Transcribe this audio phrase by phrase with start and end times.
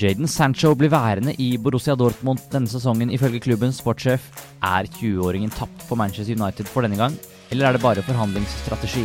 [0.00, 4.30] Jaden Sancho blir værende i Borussia Dortmund denne sesongen ifølge klubbens sportssjef.
[4.64, 7.18] Er 20-åringen tapt for Manchester United for denne gang,
[7.52, 9.04] eller er det bare forhandlingsstrategi?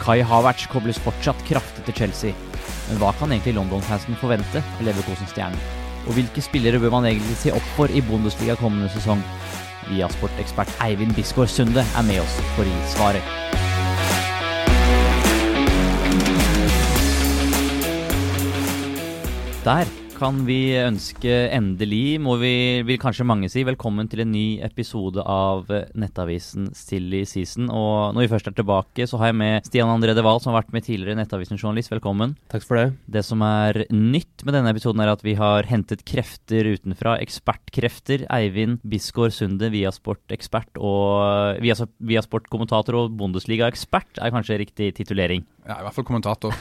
[0.00, 2.32] Kai Havertz kobles fortsatt kraftig til Chelsea.
[2.88, 5.60] Men hva kan egentlig London-fansen forvente av Leverkosen-stjernen?
[6.08, 9.20] Og hvilke spillere bør man egentlig se opp for i Bundesliga kommende sesong?
[9.90, 13.40] Via sportekspert Eivind Bisgaard Sunde er med oss for å gi svaret.
[19.62, 19.86] Der
[20.22, 22.54] kan vi ønske endelig, må vi,
[22.86, 25.66] vil kanskje mange si, velkommen til en ny episode av
[25.98, 27.66] Nettavisen Silly Season.
[27.66, 30.60] Og når vi først er tilbake, så har jeg med Stian André Deval, som har
[30.60, 31.90] vært med tidligere Nettavisen-journalist.
[31.90, 32.36] Velkommen.
[32.54, 32.84] Takk for det.
[33.16, 37.16] Det som er nytt med denne episoden, er at vi har hentet krefter utenfra.
[37.24, 38.28] Ekspertkrefter.
[38.30, 45.42] Eivind Bisgaard Sunde, Viasport-ekspert og Viasport-kommentator og Bundesliga-ekspert er kanskje riktig titulering.
[45.62, 46.54] Ja, i hvert fall kommentator.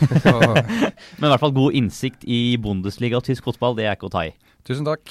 [1.19, 4.13] Men i hvert fall god innsikt i Bundesliga og tysk fotball, det er ikke å
[4.13, 4.33] ta i.
[4.67, 5.09] Tusen takk.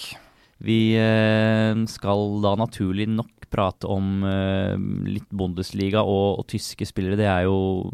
[0.60, 4.76] Vi eh, skal da naturlig nok prate om eh,
[5.10, 7.18] litt Bundesliga og, og, tyske spillere.
[7.18, 7.90] Det er jo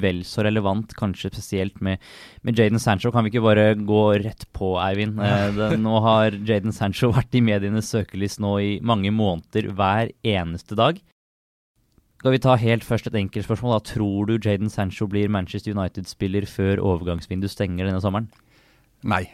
[0.00, 2.02] vel så relevant, kanskje spesielt med,
[2.46, 3.12] med Jaden Sancho.
[3.12, 5.20] Kan vi ikke bare gå rett på, Eivind?
[5.24, 10.12] Eh, det, nå har Jaden Sancho vært i medienes søkelys nå i mange måneder hver
[10.20, 10.98] eneste dag.
[12.24, 13.74] Skal vi ta helt først et enkelt spørsmål?
[13.74, 13.84] da.
[13.84, 18.30] Tror du Jaden Sancho blir Manchester United-spiller før overgangsvinduet stenger denne sommeren?
[19.04, 19.26] Nei.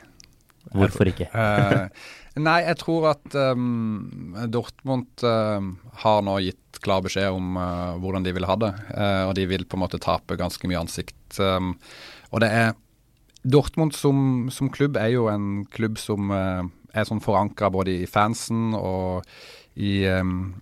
[0.74, 1.28] Hvorfor ikke?
[1.30, 1.86] uh,
[2.48, 5.62] nei, jeg tror at um, Dortmund uh,
[6.02, 8.74] har nå gitt klar beskjed om uh, hvordan de vil ha det.
[8.98, 11.38] og de vil på en måte tape ganske mye ansikt.
[11.38, 11.76] Um,
[12.34, 12.70] og det er
[13.46, 18.74] Dortmund som, som, klubb er jo en klubb som er sånn forankra både i fansen
[18.74, 19.22] og
[19.78, 20.56] i, um,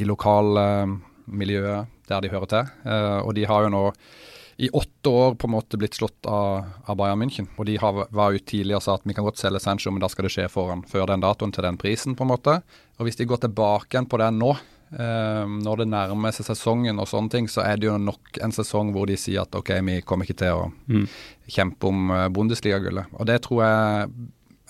[0.00, 0.64] i lokale
[1.26, 2.70] miljøet der de hører til.
[2.84, 3.84] Uh, og de har jo nå
[4.56, 7.48] i åtte år på en måte blitt slått av, av Bayern München.
[7.58, 10.04] Og de har, var jo tidligere og sa at vi kan godt selge Sancho, men
[10.04, 12.60] da skal det skje foran, før den datoen til den prisen, på en måte.
[13.00, 17.02] Og hvis de går tilbake igjen på det nå, uh, når det nærmer seg sesongen
[17.02, 19.74] og sånne ting, så er det jo nok en sesong hvor de sier at OK,
[19.90, 21.04] vi kommer ikke til å mm.
[21.58, 23.10] kjempe om uh, Bundesliga-gullet.
[23.18, 24.14] Og det tror jeg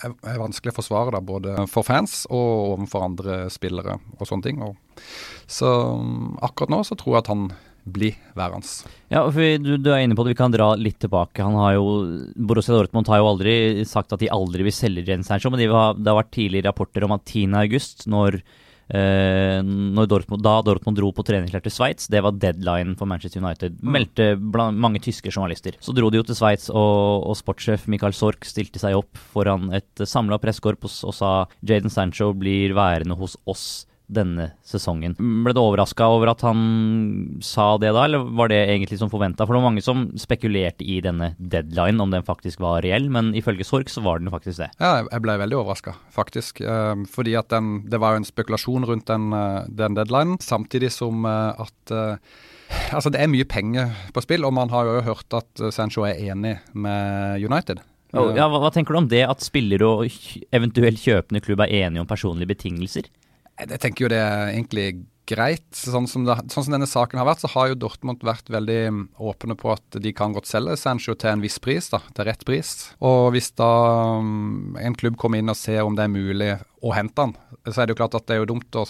[0.03, 4.65] er, vanskelig å forsvare, da, både for fans og overfor andre spillere og sånne ting.
[4.65, 5.05] Og
[5.51, 7.47] så mm, akkurat nå så tror jeg at han
[7.85, 8.65] blir værende.
[9.13, 11.45] Ja, for du, du, er inne på det, vi kan dra litt tilbake.
[11.45, 11.87] Han har jo,
[12.35, 13.57] Borussia Dortmund har jo aldri
[13.89, 16.71] sagt at de aldri vil selge Jens Sancho, men de har, det har vært tidligere
[16.71, 18.41] rapporter om at 10.8, når Uh, når
[18.93, 23.93] Dortmund, da Dortmund dro på treningsleir til Sveits, det var deadline for Manchester United, mm.
[23.97, 24.29] meldte
[24.75, 25.79] mange tyske journalister.
[25.81, 29.71] Så dro de jo til Sveits, og, og sportssjef Michael Sork stilte seg opp foran
[29.75, 31.33] et samla pressekorps og sa
[31.65, 35.17] Jaden Sancho blir værende hos oss denne sesongen.
[35.19, 36.61] Ble du overraska over at han
[37.45, 39.45] sa det da, eller var det egentlig som forventa?
[39.45, 43.33] For det var mange som spekulerte i denne deadline, om den faktisk var reell, men
[43.37, 44.71] ifølge Sorg så var den faktisk det.
[44.81, 46.63] Ja, jeg ble veldig overraska, faktisk.
[46.65, 50.93] Eh, fordi at den, det var jo en spekulasjon rundt den, eh, den deadlinen, samtidig
[50.95, 51.97] som eh, at
[52.97, 56.17] Altså, det er mye penger på spill, og man har jo hørt at Sancho er
[56.33, 57.83] enig med United.
[58.15, 60.17] Ja, hva, hva tenker du om det at spillere og
[60.55, 63.09] eventuelt kjøpende klubb er enige om personlige betingelser?
[63.61, 64.89] Jeg tenker jo det er egentlig
[65.29, 65.65] greit.
[65.73, 68.79] Sånn som, det, sånn som, denne saken har vært, så har jo Dortmund vært veldig
[68.93, 69.01] mm,
[69.31, 72.45] åpne på at de kan godt selge Sancho til en viss pris, da, til rett
[72.47, 72.75] pris.
[73.05, 73.71] Og hvis da
[74.21, 76.53] um, en klubb kommer inn og ser om det er mulig
[76.85, 78.85] å hente han, så er det jo klart at det er jo dumt å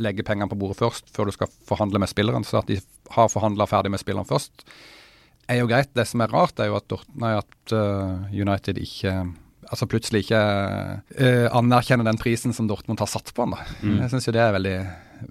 [0.00, 2.46] legge pengene på bordet først, før du skal forhandle med spilleren.
[2.46, 2.78] Så at de
[3.16, 4.66] har forhandla ferdig med spilleren først,
[5.50, 5.90] er jo greit.
[5.96, 9.16] Det som er rart, er jo at, nei, at uh, United ikke
[9.68, 13.56] altså plutselig ikke uh, anerkjenner den prisen som Dortmund har satt på han.
[13.56, 13.66] da.
[13.82, 13.98] Mm.
[14.04, 14.78] Jeg syns jo det er en veldig,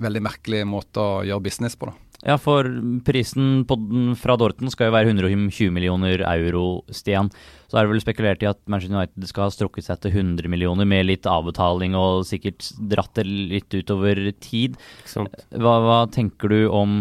[0.06, 1.90] veldig merkelig måte å gjøre business på.
[1.90, 1.98] da.
[2.28, 2.68] Ja, for
[3.08, 7.30] prisen den, fra Dortmund skal jo være 120 millioner euro, Stian.
[7.72, 10.52] Så er det vel spekulert i at Manchester United skal ha strukket seg til 100
[10.52, 14.76] millioner med litt avbetaling og sikkert dratt det litt utover tid.
[15.16, 16.98] Hva, hva, tenker du om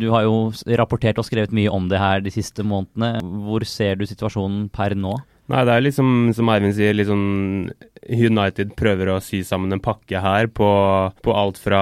[0.00, 0.50] Du har jo
[0.80, 3.20] rapportert og skrevet mye om det her de siste månedene.
[3.46, 5.14] Hvor ser du situasjonen per nå?
[5.50, 7.70] Nei, det er liksom, som Eivind sier, sånn
[8.10, 10.68] United prøver å sy sammen en pakke her på,
[11.24, 11.80] på, alt fra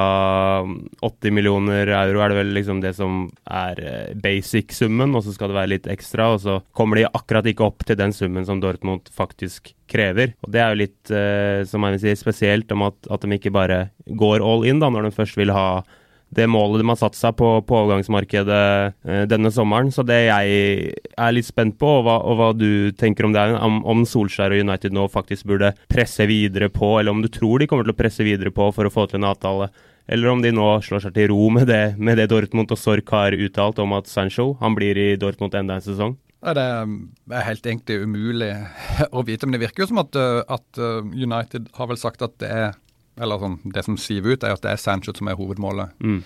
[1.05, 5.53] 80 millioner euro, er det vel liksom det som er eh, basic-summen, og så skal
[5.53, 8.63] det være litt ekstra, og så kommer de akkurat ikke opp til den summen som
[8.63, 10.35] Dortmund faktisk krever.
[10.45, 13.55] Og Det er jo litt, eh, som Eivind sier, spesielt om at, at de ikke
[13.55, 15.69] bare går all in da, når de først vil ha
[16.35, 18.63] det målet de har satt seg på, på overgangsmarkedet
[19.09, 19.91] eh, denne sommeren.
[19.95, 23.47] Så det jeg er litt spent på, og hva, og hva du tenker om det,
[23.57, 27.63] om, om Solskjær og United nå faktisk burde presse videre på, eller om du tror
[27.63, 29.71] de kommer til å presse videre på for å få til en avtale.
[30.09, 33.13] Eller om de nå slår seg til ro med det, med det Dortmund og Sork
[33.13, 36.17] har uttalt om at Sancho han blir i Dortmund enda en sesong.
[36.39, 38.53] Det er helt egentlig umulig
[39.11, 42.23] å vite, men det virker jo som at, eh, at eh, United har vel sagt
[42.25, 42.77] at det er
[43.21, 46.19] eller sånn, Det som siver ut, er at det er Sancho som er hovedmålet mm.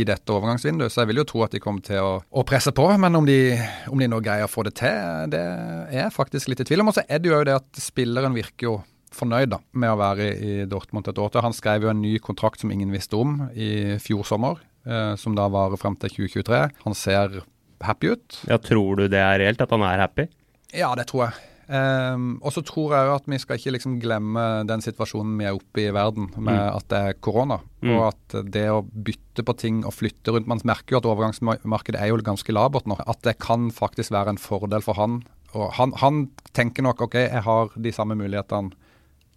[0.00, 0.92] i dette overgangsvinduet.
[0.92, 2.86] Så jeg vil jo tro at de kommer til å, å presse på.
[3.00, 3.56] Men om de,
[3.90, 6.84] om de nå greier å få det til, det er jeg faktisk litt i tvil
[6.84, 6.92] om.
[6.92, 8.78] Og så er det jo det at spilleren virker jo
[9.14, 11.44] fornøyd da, med å være i, i Dortmund et år til.
[11.44, 15.34] Han skrev jo en ny kontrakt som ingen visste om i fjor sommer, eh, som
[15.38, 16.62] da varer frem til 2023.
[16.84, 17.40] Han ser
[17.86, 18.42] happy ut.
[18.48, 20.28] Ja, Tror du det er reelt, at han er happy?
[20.76, 21.49] Ja, det tror jeg.
[21.70, 25.46] Um, og så tror jeg jo at vi skal ikke liksom glemme den situasjonen vi
[25.46, 26.78] er oppe i verden, med mm.
[26.80, 27.60] at det er korona.
[27.84, 27.92] Mm.
[27.94, 32.00] Og at det å bytte på ting og flytte rundt Man merker jo at overgangsmarkedet
[32.00, 32.98] er jo ganske labert nå.
[33.06, 35.20] At det kan faktisk være en fordel for han.
[35.54, 36.24] Og han, han
[36.58, 38.74] tenker nok OK, jeg har de samme mulighetene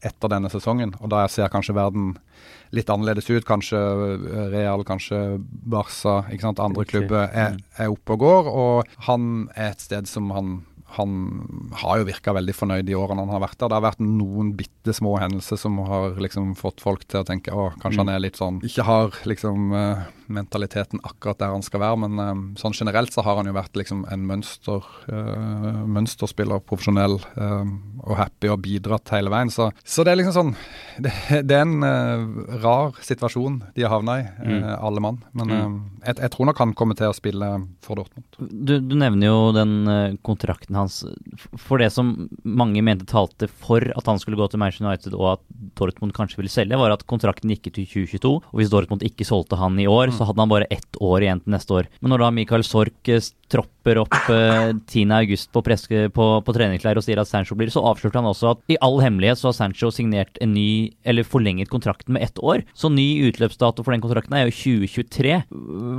[0.04, 0.98] etter denne sesongen.
[1.00, 2.16] Og da ser kanskje verden
[2.76, 3.46] litt annerledes ut.
[3.48, 6.62] Kanskje eh, Real, kanskje Barca, ikke sant?
[6.64, 7.64] andre klubber er, mm.
[7.86, 8.52] er oppe og går.
[8.52, 10.62] Og han er et sted som han
[10.94, 11.14] han
[11.82, 13.72] har jo virka veldig fornøyd i årene han har vært der.
[13.72, 17.54] Det har vært noen bitte små hendelser som har liksom fått folk til å tenke
[17.54, 18.04] å, kanskje mm.
[18.04, 22.20] han er litt sånn Ikke har liksom uh, mentaliteten akkurat der han skal være, men
[22.22, 27.74] um, sånn generelt så har han jo vært liksom en mønster, uh, mønsterspiller, profesjonell um,
[28.04, 29.52] og happy og bidratt hele veien.
[29.54, 30.54] Så, så det er liksom sånn
[31.04, 31.12] Det,
[31.48, 34.68] det er en uh, rar situasjon de har havna i, mm.
[34.78, 35.20] alle mann.
[35.34, 35.78] Men mm.
[36.04, 37.50] jeg, jeg, tror nok han kommer til å spille
[37.84, 38.28] for Dortmund.
[38.38, 39.74] Du, du nevner jo den
[40.26, 41.02] kontrakten hans.
[41.58, 45.28] For det som mange mente talte for at han skulle gå til Manchester United og
[45.36, 45.44] at
[45.80, 48.34] Dortmund kanskje ville selge, var at kontrakten gikk til 2022.
[48.52, 51.44] Og hvis Dortmund ikke solgte han i år, så hadde han bare ett år igjen
[51.44, 51.90] til neste år.
[52.02, 57.00] Men når da Michael Sork eh, tropper opp eh, 10.8 på, preske, på, på treningsleir
[57.00, 59.58] og sier at Sancho blir, så avslørte han også at i all hemmelighet så har
[59.58, 62.64] Sancho signert en ny, eller forlenget kontrakten med ett år.
[62.78, 65.40] Så ny utløpsdato for den kontrakten er jo 2023.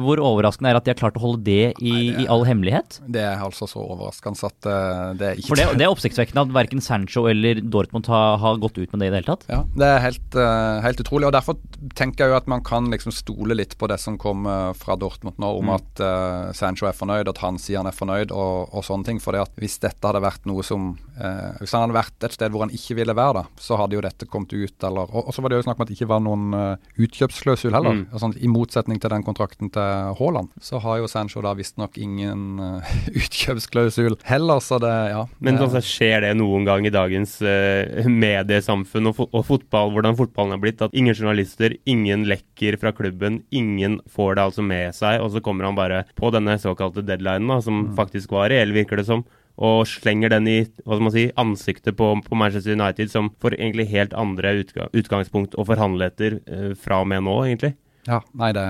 [0.04, 2.46] Hvor overraskende er at de har klart å holde det i, Nei, det, i all
[2.48, 2.98] hemmelighet?
[3.06, 6.46] Det er altså så overraskende at uh, det er ikke For det, det er oppsiktsvekkende
[6.48, 9.46] at verken Sancho eller Dortmund har, har, gått ut med det i det hele tatt?
[9.50, 11.28] Ja, det er helt, uh, helt utrolig.
[11.28, 11.58] og Derfor
[11.98, 14.46] tenker jeg jo at man kan liksom stole litt på det som kom
[14.76, 15.74] fra Dortmund nå, om mm.
[15.74, 19.20] at uh, Sancho er fornøyd, at han sier han er fornøyd og, og sånne ting.
[19.22, 22.64] For hvis dette hadde vært noe som uh, Hvis han hadde vært et sted hvor
[22.64, 25.44] han ikke ville være, da, så hadde jo dette kommet ut, eller Og, og så
[25.44, 27.98] var det jo snakk om at det ikke var noen uh, utkjøpsklausul heller.
[28.00, 28.04] Mm.
[28.12, 32.60] Altså, I motsetning til den kontrakten til Haaland, så har jo Sancho da visstnok ingen
[32.62, 35.24] uh, utkjøpsklausul heller, så det Ja.
[35.44, 40.62] Men altså, skjer det noen gang i dagens mediesamfunn og, og fotball, hvordan fotballen er
[40.62, 45.32] blitt, at ingen journalister, ingen lekker fra klubben, ingen får det altså med seg, og
[45.34, 47.94] så kommer han bare på denne såkalte deadlinen, da, som mm.
[47.98, 49.24] faktisk var reell, virker det som,
[49.54, 53.58] og slenger den i hva skal man si, ansiktet på, på Manchester United, som får
[53.58, 54.56] egentlig helt andre
[54.90, 57.74] utgangspunkt å forhandle etter uh, fra og med nå, egentlig.
[58.06, 58.64] Ja, nei, det,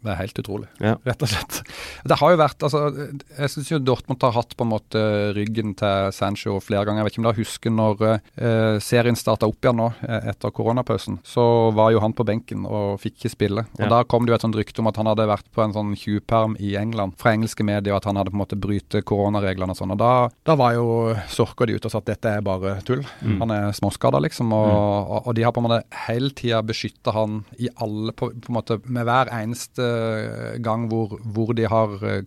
[0.00, 0.94] det, er helt utrolig, ja.
[1.04, 1.60] rett og slett.
[2.08, 2.82] Det har jo vært, altså,
[3.36, 5.02] Jeg syns jo Dortmund har hatt på en måte
[5.36, 7.02] ryggen til Sancho flere ganger.
[7.02, 10.54] Jeg vet ikke om dere husker når eh, serien starta opp igjen nå eh, etter
[10.54, 11.20] koronapausen.
[11.26, 11.44] Så
[11.76, 13.64] var jo han på benken og fikk ikke spille.
[13.76, 13.90] Og ja.
[13.90, 15.92] Da kom det jo et sånt rykte om at han hadde vært på en sånn
[15.98, 19.74] 20-perm i England fra engelske medier, og at han hadde på en måte bryte koronareglene
[19.74, 19.94] og sånn.
[19.94, 20.12] Og da,
[20.46, 20.86] da, var jo
[21.32, 23.02] Sorka de ute og sa at dette er bare tull.
[23.22, 23.38] Mm.
[23.42, 24.52] Han er småskada, liksom.
[24.54, 24.76] Og, mm.
[24.78, 28.52] og, og, de har på en måte hele tida beskytta han i alle på, på
[28.52, 29.86] en måte måte med hver eneste
[30.64, 32.26] gang hvor, hvor de har eh,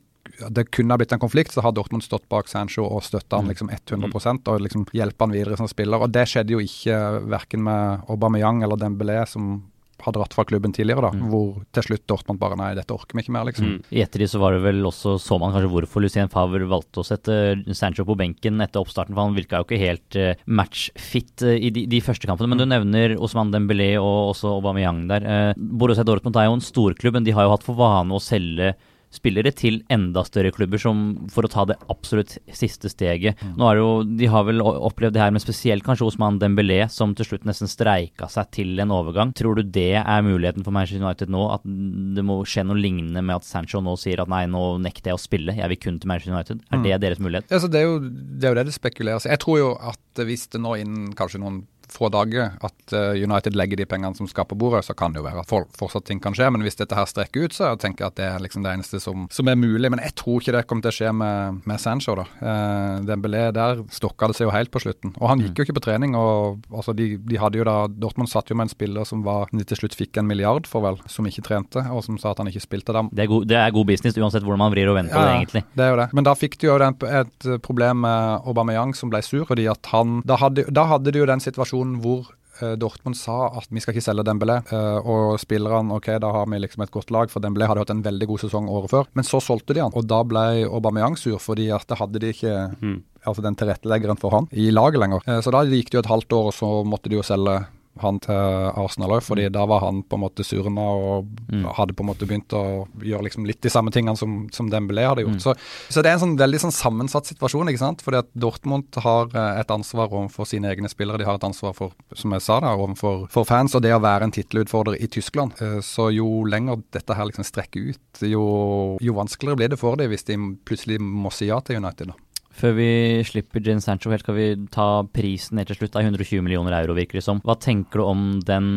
[0.50, 3.46] det kunne ha blitt en konflikt, så har Dortmund stått bak Sancho og støtta han
[3.46, 3.52] mm.
[3.52, 4.40] liksom 100 mm.
[4.48, 6.02] og liksom hjelpa han videre som spiller.
[6.02, 6.98] og Det skjedde jo ikke
[7.30, 9.58] verken med Aubameyang eller Dembélé, som
[10.06, 11.28] har dratt fra klubben tidligere, da, mm.
[11.32, 13.70] hvor til slutt Dortmund bare nei, dette orker vi ikke mer, liksom.
[13.72, 13.90] Mm.
[13.94, 17.08] I ettertid så var det vel også så man kanskje hvorfor Lucien Favre valgte å
[17.08, 17.38] sette
[17.78, 21.72] Sancho på benken etter oppstarten, for han virka jo ikke helt uh, matchfit uh, i
[21.74, 22.52] de, de, første kampene.
[22.52, 25.26] Men du nevner Osman Dembélé og også Aubameyang der.
[25.26, 28.24] Uh, Borussia Dortmund er jo en storklubb, men de har jo hatt for vane å
[28.24, 28.74] selge
[29.12, 33.40] spillere til enda større klubber som for å ta det absolutt siste steget.
[33.44, 33.56] Mm.
[33.60, 33.92] Nå er det jo,
[34.22, 37.70] De har vel opplevd det her, men spesielt kanskje Osman Dembélé, som til slutt nesten
[37.72, 39.34] streika seg til en overgang.
[39.38, 41.44] Tror du det er muligheten for Manchester United nå?
[41.58, 45.12] At det må skje noe lignende med at Sancho nå sier at nei, nå nekter
[45.12, 46.64] jeg å spille, jeg vil kun til Manchester United.
[46.72, 46.88] Er mm.
[46.88, 47.52] det deres mulighet?
[47.52, 50.48] Altså, det, er jo, det, er jo, det det spekuleres Jeg tror jo at hvis
[50.54, 54.48] det nå innen kanskje noen få dager at uh, United legger de pengene som skal
[54.50, 56.50] på bordet, så kan det jo være at for, fortsatt ting kan skje.
[56.54, 58.76] Men hvis dette her strekker ut, så jeg tenker jeg at det er liksom det
[58.76, 59.92] eneste som, som, er mulig.
[59.92, 62.16] Men jeg tror ikke det kommer til å skje med, med Sancho.
[62.20, 62.28] da.
[62.40, 65.16] Eh, Dembélé der stokka det seg jo helt på slutten.
[65.20, 66.16] Og han gikk jo ikke på trening.
[66.18, 69.52] og altså, de, de hadde jo da, Dortmund satt jo med en spiller som var,
[69.52, 72.42] de til slutt fikk en milliard for, vel, som ikke trente, og som sa at
[72.42, 73.12] han ikke spilte dem.
[73.12, 75.38] Det er god, det er god business uansett hvordan man vrir og venter ja, det,
[75.42, 75.64] egentlig.
[75.76, 76.08] Det er jo det.
[76.18, 79.92] Men da fikk de jo den, et problem med Aubameyang som ble sur, fordi at
[79.92, 82.30] han Da hadde, da hadde de jo den situasjonen hvor
[82.62, 86.46] Eh, Dortmund sa at vi skal ikke selge Dembélé, eh, og spillerne ok, da har
[86.46, 89.08] vi liksom et godt lag, for Dembélé hadde hatt en veldig god sesong året før.
[89.16, 92.28] Men så solgte de han, og da ble Aubameyang sur, fordi at det hadde de
[92.34, 93.04] ikke Mm.
[93.26, 95.22] altså den tilretteleggeren for han i laget lenger.
[95.28, 97.66] Eh, Så da gikk det jo et halvt år, og så måtte de jo selge
[98.00, 98.34] han til
[98.80, 101.66] Arsenal òg, fordi da var han på en måte surna og Mm.
[101.76, 105.04] hadde på en måte begynt å gjøre liksom litt de samme tingene som, som Dembélé
[105.06, 105.36] hadde gjort.
[105.36, 105.42] Mm.
[105.44, 105.56] Så,
[105.90, 108.02] så det er en sånn veldig sånn sammensatt situasjon, ikke sant.
[108.02, 111.18] Fordi at Dortmund har eh, et ansvar overfor sine egne spillere.
[111.20, 114.00] De har et ansvar for, som jeg sa da, overfor for fans, og det å
[114.02, 115.52] være en tittelutfordrer i Tyskland.
[115.62, 119.96] Eh, Så jo lenger dette her liksom strekker ut, jo, jo vanskeligere blir det for
[120.00, 122.08] dem hvis de plutselig må si ja til United.
[122.08, 122.14] da.
[122.52, 122.90] Før vi
[123.26, 125.94] slipper Jane Sancho helt, skal vi ta prisen helt til slutt.
[125.94, 127.40] Det er 120 millioner euro, virker det som.
[127.46, 128.68] Hva tenker du om den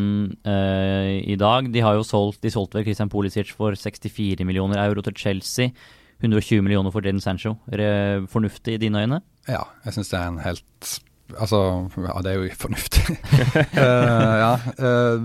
[0.47, 1.73] uh, i dag?
[1.75, 5.75] De har jo solgt, de solgte vel Christian Pulisic for 64 millioner euro til Chelsea.
[6.23, 7.57] 120 millioner for Jadon Sancho.
[7.73, 9.21] Er det fornuftig i dine øyne?
[9.50, 11.00] Ja, jeg syns det er en helt
[11.40, 11.59] Altså,
[11.97, 13.02] ja, det er jo fornuftig.
[13.09, 14.50] uh, ja.
[14.76, 15.23] eh,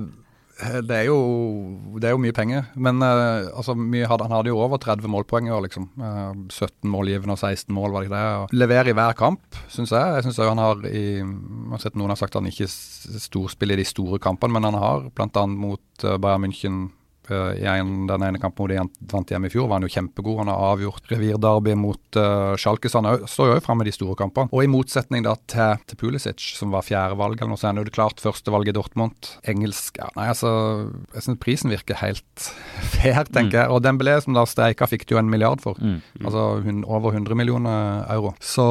[0.60, 1.20] det er, jo,
[2.01, 5.48] det er jo mye penger, men uh, altså, hadde, han hadde jo over 30 målpoeng
[5.48, 5.88] i år, liksom.
[5.96, 8.60] Uh, 17 målgivende og 16 mål, var det ikke det?
[8.60, 10.18] Leverer i hver kamp, syns jeg.
[10.18, 11.06] Jeg syns han har i
[11.72, 14.80] har sett noen har sagt at han ikke storspiller i de store kampene, men han
[14.80, 15.46] har bl.a.
[15.48, 16.99] mot Bayern München eh,
[17.31, 18.79] i en, den ene kampen hvor de
[19.12, 20.39] vant hjemme i fjor, var han jo kjempegod.
[20.41, 23.95] Han har avgjort revirderby mot uh, Schalke, så han står jo også framme i de
[23.95, 24.50] store kampene.
[24.51, 27.81] Og i motsetning da til, til Pulisic, som var fjerdevalg eller noe, så er han
[27.83, 29.31] jo det klart førstevalg i Dortmund.
[29.50, 30.50] Engelsk ja, Nei, altså
[31.15, 32.50] Jeg syns prisen virker helt
[32.95, 33.71] fair, tenker jeg.
[33.74, 35.77] Og Dembélé, som da streika, fikk det jo en milliard for.
[35.81, 36.00] Mm.
[36.25, 38.33] Altså hun, over 100 millioner euro.
[38.43, 38.65] Så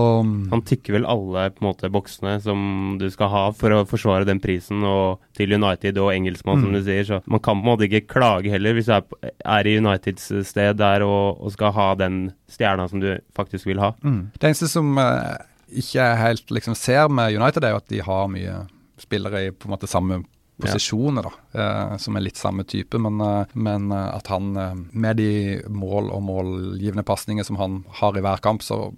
[0.52, 4.26] Han tykker vel alle på en måte boksene som du skal ha for å forsvare
[4.28, 6.74] den prisen, og til United og engelskmann, som Mm.
[6.74, 7.04] du sier.
[7.08, 10.30] Så man kan på en måte ikke klage heller, hvis du er, er i Uniteds
[10.48, 13.92] sted der og, og skal ha den stjerna som du faktisk vil ha.
[14.02, 14.30] Mm.
[14.38, 15.36] Det eneste som uh,
[15.68, 18.58] ikke helt liksom ser med United, er jo at de har mye
[18.98, 20.22] spillere i på en måte samme
[20.58, 22.98] posisjoner, da, eh, som er litt samme type.
[22.98, 25.28] Men, eh, men eh, at han eh, med de
[25.70, 28.88] mål og målgivende pasninger som han har i hver kamp, så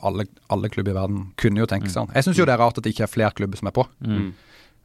[0.00, 2.14] alle, alle klubber i verden kunne jo tenke seg han.
[2.16, 3.84] Jeg syns jo det er rart at det ikke er flere klubber som er på.
[4.00, 4.30] Mm.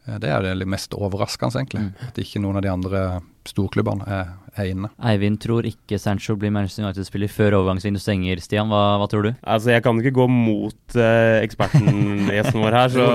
[0.03, 1.85] Eh, Det er det mest overraskende, egentlig.
[2.09, 3.05] At ikke noen av de andre
[3.51, 4.89] storklubbene er, er inne.
[5.09, 8.41] Eivind tror ikke Sancho blir Manchester United-spiller før overgangsvinduet stenger.
[8.43, 9.31] Stian, hva, hva tror du?
[9.41, 13.07] Altså, jeg kan ikke gå mot eh, eksperten, gjesten vår her, så,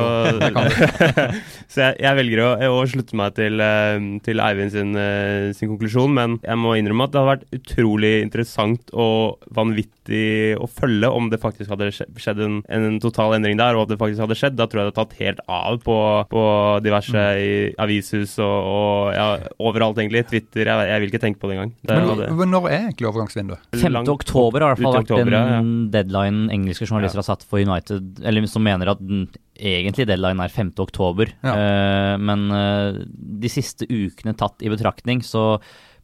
[1.73, 5.73] så jeg, jeg velger å, å slutte meg til, eh, til Eivind sin, eh, sin
[5.73, 6.15] konklusjon.
[6.19, 11.29] Men jeg må innrømme at det hadde vært utrolig interessant og vanvittig å følge om
[11.31, 14.59] det faktisk hadde skjedd en, en total endring der, og at det faktisk hadde skjedd.
[14.59, 15.99] Da tror jeg det hadde tatt helt av på,
[16.33, 16.45] på
[16.85, 19.29] diverse i avishus og, og ja,
[19.63, 20.22] overalt, egentlig.
[20.29, 20.69] Twitter.
[20.71, 21.73] Jeg, jeg vil ikke tenke på det engang.
[21.83, 22.49] Det Men, det.
[22.53, 23.69] når er egentlig overgangsvinduet?
[23.77, 24.01] 5.
[24.13, 25.61] oktober har i hvert fall vært oktober, ja, ja.
[25.61, 29.27] den deadline engelske journalister har satt for United, eller som mener at den
[29.59, 30.75] egentlige deadline er 5.
[30.83, 31.33] oktober.
[31.45, 31.55] Ja.
[31.55, 33.01] Uh, men uh,
[33.43, 35.57] de siste ukene tatt i betraktning, så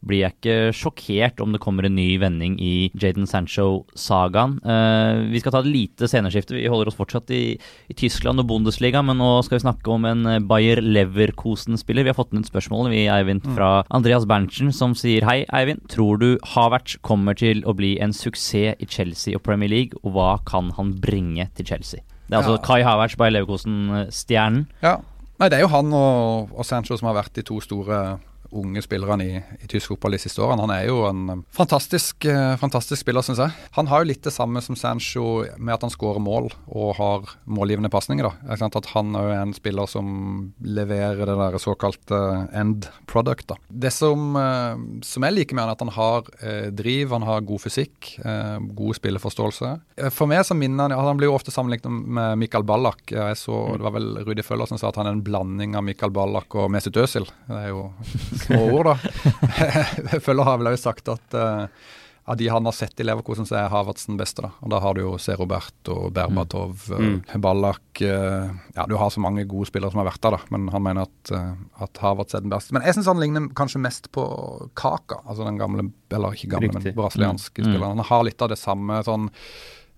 [0.05, 4.57] blir jeg ikke sjokkert om det kommer en ny vending i Jaden Sancho-sagaen.
[4.63, 6.55] Eh, vi skal ta et lite sceneskifte.
[6.55, 10.07] Vi holder oss fortsatt i, i Tyskland og Bundesliga, men nå skal vi snakke om
[10.07, 12.07] en eh, Bayer Leverkosen-spiller.
[12.07, 15.83] Vi har fått inn et spørsmål vi, Eivind, fra Andreas Berntsen, som sier Hei, Eivind.
[15.91, 20.15] Tror du Havertz kommer til å bli en suksess i Chelsea og Premier League, og
[20.15, 22.05] hva kan han bringe til Chelsea?
[22.29, 22.63] Det er altså Ja.
[22.65, 24.67] Kai Havertz, Bayer Leverkosen-stjernen.
[24.85, 24.99] Ja.
[25.39, 28.19] Nei, det er jo han og, og Sancho som har vært de to store
[28.51, 30.65] unge spillerne i, i tysk fotball de siste årene.
[30.65, 33.53] Han er jo en um, fantastisk, eh, fantastisk spiller, syns jeg.
[33.77, 37.33] Han har jo litt det samme som Sancho med at han skårer mål og har
[37.49, 38.29] målgivende pasninger.
[38.49, 40.09] At han er jo en spiller som
[40.63, 42.19] leverer det der såkalte
[42.55, 43.47] end product.
[43.53, 43.59] da.
[43.69, 44.75] Det som, eh,
[45.05, 48.13] som jeg liker med han, er at han har eh, driv, han har god fysikk,
[48.23, 49.73] eh, god spilleforståelse.
[49.97, 53.11] Eh, For meg så minner han Han blir jo ofte sammenlignet med Mikael Ballack.
[53.11, 55.83] Jeg så, Det var vel Rudi Føller som sa at han er en blanding av
[55.83, 57.27] Mikael Ballack og Mesut Özil.
[57.47, 57.89] Det er jo
[58.45, 58.97] små ord, da.
[60.25, 61.65] Føller har vel òg sagt at uh,
[62.29, 64.43] av de han har sett i Leverkosen, så er Havertz den beste.
[64.45, 64.51] da.
[64.61, 65.33] Og Da har du jo C.
[65.39, 67.15] Roberto, Berbatov, Mm.
[67.25, 70.39] Ballak Ballack eh, Ja, du har så mange gode spillere som har vært der, da.
[70.53, 72.75] Men han mener at, eh, at Havertz er den beste.
[72.77, 74.27] Men jeg syns han ligner kanskje mest på
[74.77, 76.93] Kaka, altså den gamle, eller ikke gamle, Riktig.
[76.93, 77.65] men brasilianske Mm.
[77.65, 77.73] Mm.
[77.73, 77.97] spilleren.
[78.03, 79.29] Han har litt av det samme sånn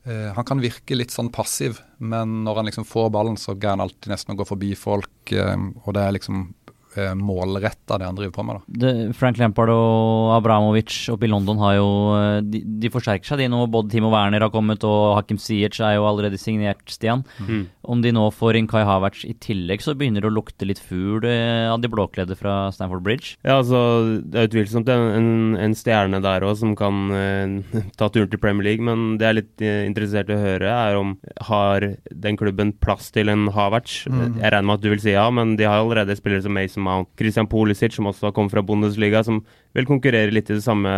[0.02, 3.76] Uh, han kan virke litt sånn passiv, men når han liksom får ballen, så greier
[3.78, 5.12] han alltid nesten å gå forbi folk.
[5.30, 6.56] Uh, og det er liksom
[6.98, 8.60] uh, målretta, det han driver på med.
[8.60, 8.78] da.
[8.84, 13.42] Det, Frank Lampard og Abramovic oppe i London har jo eh, De, de forsterker seg,
[13.42, 13.64] de nå.
[13.72, 17.26] Både Timo Werner har kommet, og Hakim Ziyech er jo allerede signert, Stian.
[17.42, 17.68] Mm.
[17.82, 20.80] om de nå får inn Kai Havertz i tillegg, så begynner det å lukte litt
[20.82, 23.36] fugl eh, av de blåkledde fra Stanford Bridge.
[23.42, 25.32] Ja, altså Det er utvilsomt en, en,
[25.66, 29.32] en stjerne der òg som kan eh, ta turen til Premier League, men det jeg
[29.32, 31.16] er litt uh, interessert i å høre, er om
[31.48, 34.06] har den klubben plass til en Havertz?
[34.12, 34.40] Mm.
[34.42, 36.81] Jeg regner med at du vil si ja, men de har allerede spillere som Mason
[36.84, 39.44] Mount, Christian Pulisic, som også har kommet fra Bundesliga, som
[39.78, 40.92] vil konkurrere litt i de samme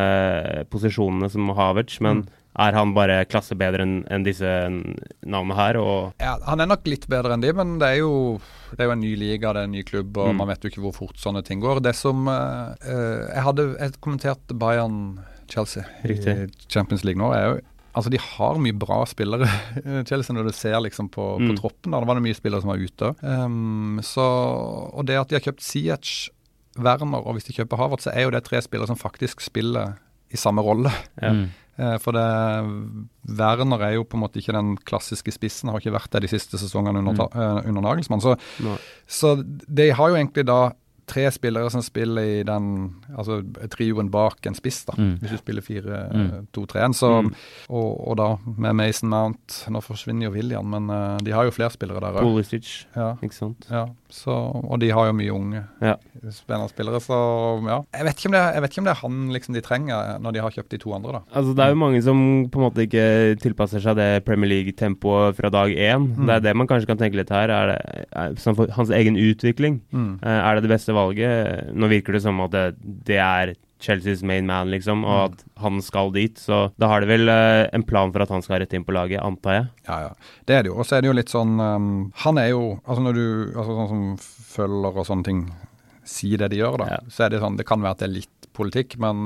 [0.74, 4.50] posisjonene som Havertz, men mm er han bare klasse bedre enn en disse
[5.26, 5.80] navnene her?
[6.22, 8.14] Ja, han er nok litt bedre enn de, men det er jo,
[8.74, 10.42] det er jo en ny liga, det er en ny klubb, og mm.
[10.42, 11.82] man vet jo ikke hvor fort sånne ting går.
[11.84, 16.20] Det som uh, Jeg hadde jeg kommentert Bayern-Chelsea i
[16.70, 17.34] Champions League nå.
[17.34, 17.62] er jo
[17.94, 19.48] Altså, De har mye bra spillere,
[20.10, 21.50] Chelsea, når du ser liksom på, mm.
[21.50, 21.94] på troppen.
[21.94, 22.02] Da.
[22.02, 23.12] da var det mye spillere som var ute.
[23.22, 24.26] Um, så,
[24.94, 26.16] og det at de har kjøpt Siech,
[26.82, 29.94] Werner, og hvis de kjøper Havert, så er jo det tre spillere som faktisk spiller
[30.34, 30.90] i samme rolle.
[31.22, 31.46] Mm.
[31.76, 32.26] Eh, for det,
[33.40, 36.32] Werner er jo på en måte ikke den klassiske spissen, har ikke vært det de
[36.34, 37.38] siste sesongene under, mm.
[37.38, 38.24] uh, under Nagelsmann.
[38.24, 38.36] Så,
[39.10, 40.60] så, de har jo egentlig da
[41.10, 42.68] tre spillere som spiller i den
[43.12, 43.40] altså
[43.74, 45.14] trioen bak en spiss, da, mm.
[45.22, 46.54] hvis du spiller 4-2-3-1.
[46.54, 47.28] Mm.
[47.28, 47.32] mm.
[47.70, 51.54] Og, og, da med Mason Mount Nå forsvinner jo William, men uh, de har jo
[51.56, 52.28] flere spillere der òg.
[52.28, 53.14] Pulisic, ja.
[53.24, 53.68] ikke sant.
[53.72, 55.96] Ja, så, og de har jo mye unge ja.
[56.34, 57.18] spennende spillere, så
[57.66, 57.80] ja.
[57.98, 60.20] Jeg vet, ikke om det, jeg vet ikke om det er han liksom de trenger
[60.24, 61.24] når de har kjøpt de to andre, da.
[61.34, 62.22] Altså Det er jo mange som
[62.54, 63.06] på en måte ikke
[63.44, 66.10] tilpasser seg det Premier League-tempoet fra dag én.
[66.14, 66.28] Mm.
[66.28, 67.52] Det er det man kanskje kan tenke litt her.
[67.54, 67.80] Er det
[68.12, 69.82] er, hans egen utvikling?
[69.92, 70.20] Mm.
[70.22, 71.74] Uh, er det det beste valget.
[71.76, 75.26] Nå virker det som at det, det er Chelseas main man, liksom, og mm.
[75.34, 76.40] at han skal dit.
[76.40, 78.96] Så da har de vel uh, en plan for at han skal rett inn på
[78.96, 79.66] laget, antar jeg.
[79.90, 80.38] Ja, ja.
[80.48, 80.78] Det er det jo.
[80.80, 81.90] Og så er det jo litt sånn um,
[82.24, 84.06] Han er jo Altså når du altså Sånn som
[84.54, 85.44] følger og sånne ting
[86.08, 87.02] sier det de gjør, da, ja.
[87.12, 89.22] så er det sånn Det kan være at det er litt politikk, men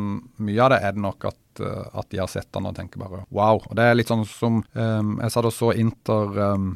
[0.46, 3.02] mye av det er det nok at, uh, at de har sett han og tenker
[3.02, 3.60] bare wow.
[3.60, 6.70] Og det er litt sånn som um, Jeg satt og så Inter um,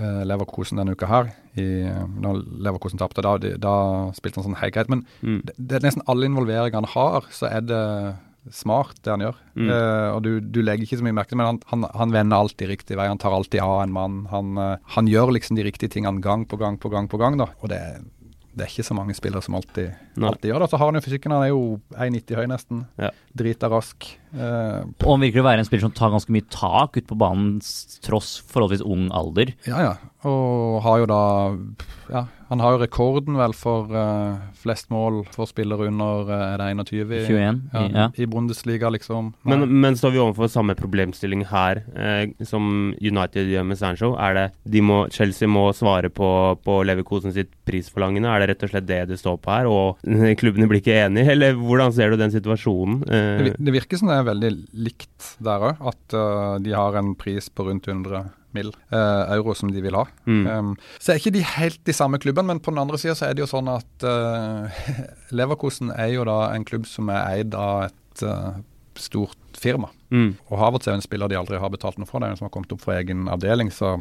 [0.00, 1.32] Leverkosen denne uka her.
[1.60, 1.84] I,
[2.22, 3.74] når Leverkosen tapte, da, da,
[4.16, 4.88] spilte han sånn helt greit.
[4.92, 5.40] Men mm.
[5.44, 7.82] det, det, er nesten alle involveringer han har, så er det
[8.50, 9.36] smart, det han gjør.
[9.54, 9.68] Mm.
[9.70, 12.42] Eh, og du, du, legger ikke så mye merke til men han, han, han, vender
[12.42, 13.06] alltid riktig vei.
[13.10, 14.18] Han tar alltid av en mann.
[14.32, 17.38] Han, uh, han, gjør liksom de riktige tingene gang på gang på gang på gang.
[17.40, 17.52] da.
[17.62, 17.80] Og det,
[18.52, 20.68] det er ikke så mange spillere som alltid, alltid gjør det.
[20.68, 21.32] Så har han jo fysikken.
[21.32, 21.62] Han er jo
[21.96, 22.82] 1,90 høy nesten.
[23.00, 23.08] Ja.
[23.38, 24.08] Drita rask.
[24.32, 27.16] Eh, og han virker å være en spiller som tar ganske mye tak ut på
[27.20, 27.54] banen
[28.04, 29.54] tross forholdsvis ung alder.
[29.68, 29.94] Ja, ja.
[30.28, 31.22] Og har jo da
[32.12, 36.60] Ja, han har jo rekorden vel for uh, flest mål for spillere under uh, er
[36.60, 38.08] det 21 i, 21, ja, ja.
[38.20, 39.30] i Bundesliga, liksom.
[39.48, 44.12] Men, men, står vi overfor samme problemstilling her eh, som United gjør med Sancho?
[44.20, 46.28] Er det de må, Chelsea må svare på,
[46.60, 48.28] på Leverkosen sitt prisforlangende?
[48.28, 50.04] Er det rett og slett det det står på her, og
[50.42, 51.32] klubbene blir ikke enige?
[51.32, 53.00] Eller hvordan ser du den situasjonen?
[53.08, 53.46] Eh?
[53.48, 54.52] Det, det, virker som det er veldig
[54.90, 58.72] likt der òg, at uh, de har en pris på rundt 100 mill.
[58.92, 60.06] Uh, euro som de vil ha.
[60.26, 60.42] Mm.
[60.46, 63.28] Um, så er ikke de helt de samme klubbene, men på den andre sida så
[63.28, 64.82] er det jo sånn at uh,
[65.34, 68.60] Leverkosen er jo da en klubb som er eid av et uh,
[68.98, 69.88] stort firma.
[70.12, 70.34] Mm.
[70.50, 72.46] Og Havertz er en spiller de aldri har betalt noe for, det er en som
[72.48, 73.70] har kommet opp fra egen avdeling.
[73.72, 73.94] Så,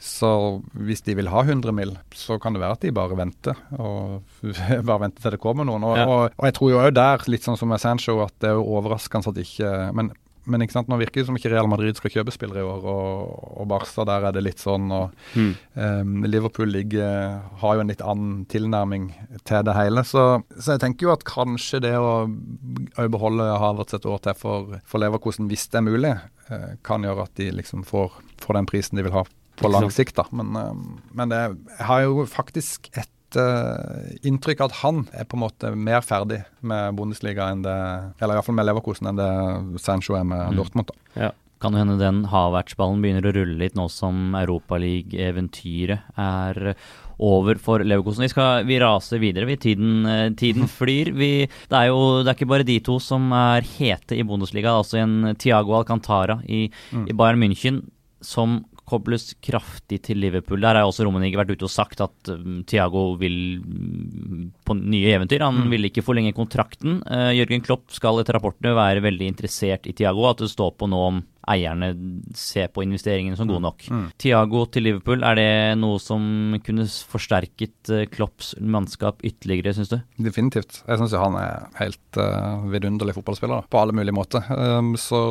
[0.00, 0.30] så
[0.72, 3.58] hvis de vil ha 100 mill., så kan det være at de bare venter.
[3.76, 4.22] Og
[4.88, 5.84] bare venter til det kommer noen.
[5.88, 6.06] Og, ja.
[6.08, 8.62] og, og jeg tror jo òg der, litt sånn som med Sancho, at det er
[8.62, 10.12] overraskende at ikke Men
[10.44, 12.86] men ikke sant, nå virker det som ikke Real Madrid skal kjøpe spillere i år,
[12.90, 14.88] og, og Barca der er det litt sånn.
[14.90, 15.52] og mm.
[15.76, 19.10] um, Liverpool ligger, har jo en litt annen tilnærming
[19.46, 20.02] til det hele.
[20.08, 20.24] Så,
[20.58, 24.74] så jeg tenker jo at kanskje det å, å beholde Havertz et år til for,
[24.88, 26.16] for Leverkosen, hvis det er mulig,
[26.50, 29.26] uh, kan gjøre at de liksom får, får, den prisen de vil ha
[29.62, 30.18] på lang sikt.
[30.18, 30.26] da.
[30.34, 31.42] Men, uh, men det,
[31.76, 36.42] jeg har jo faktisk et uh, inntrykk at han er på en måte mer ferdig
[36.60, 37.76] med Bundesliga enn det
[38.22, 40.58] Eller iallfall med Leverkosen enn det Sancho er med mm.
[40.60, 40.92] Dortmund.
[41.14, 41.32] Ja.
[41.62, 46.74] Kan det hende den Havertz-ballen begynner å rulle litt nå som Europaliga-eventyret er
[47.22, 48.24] over for Leverkosen.
[48.26, 49.46] Vi, skal, vi raser videre.
[49.46, 51.12] Vi, tiden, eh, tiden flyr.
[51.14, 54.72] Vi, det er jo det er ikke bare de to som er hete i Bundesliga.
[54.72, 57.06] Det er også en Tiago Alcantara i, mm.
[57.06, 57.84] i Bayern München
[58.22, 60.60] som kobles kraftig til Liverpool.
[60.62, 65.16] Der har også Romanik vært ute og sagt at um, Thiago vil um, på nye
[65.16, 65.44] eventyr.
[65.46, 65.72] Han mm.
[65.72, 67.00] vil ikke forlenge kontrakten.
[67.08, 70.28] Uh, Jørgen Klopp skal etter rapportene være veldig interessert i Thiago.
[70.30, 71.90] At det står på nå om eierne
[72.38, 73.66] ser på investeringene som gode mm.
[73.66, 73.86] nok.
[73.90, 74.04] Mm.
[74.20, 75.48] Tiago til Liverpool, er det
[75.80, 76.22] noe som
[76.64, 79.98] kunne forsterket uh, Klopps mannskap ytterligere, syns du?
[80.22, 80.82] Definitivt.
[80.86, 84.46] Jeg syns han er helt uh, vidunderlig fotballspiller på alle mulige måter.
[84.50, 85.22] Um, så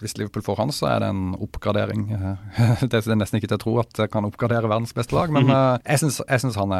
[0.00, 2.06] hvis Liverpool får han, så er det en oppgradering.
[2.90, 5.50] det er nesten ikke til å tro at det kan oppgradere verdens beste lag, men
[5.50, 6.74] uh, jeg syns han,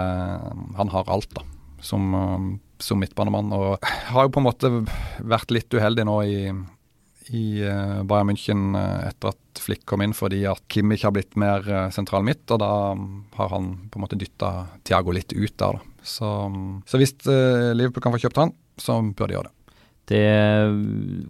[0.78, 1.46] han har alt, da.
[1.86, 2.08] Som,
[2.82, 3.50] som midtbanemann.
[3.52, 4.70] Og har jo på en måte
[5.20, 6.38] vært litt uheldig nå i
[7.34, 11.36] i uh, Bayern München uh, etter at Flick kom inn, fordi at Kimmich har blitt
[11.40, 12.70] mer uh, sentral midt, og da
[13.38, 14.52] har han på en måte dytta
[14.86, 15.78] Thiago litt ut der.
[15.78, 16.00] Da.
[16.06, 16.30] Så,
[16.86, 19.52] så hvis Liverpool kan få kjøpt han, så bør de gjøre det.
[20.06, 20.22] Det